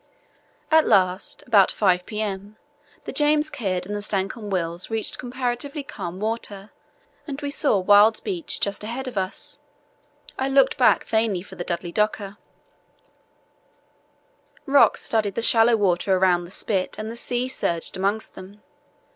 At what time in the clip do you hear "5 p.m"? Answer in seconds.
1.71-2.57